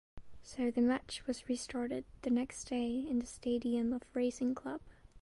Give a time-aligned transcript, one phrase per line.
[0.41, 4.81] So the match was restarted the next day in the Stadium of Racing Club.